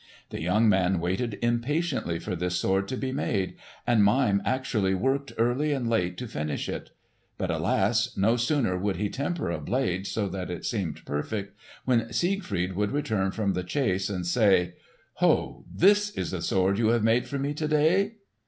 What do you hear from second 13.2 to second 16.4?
from the chase and say, "Ho! this is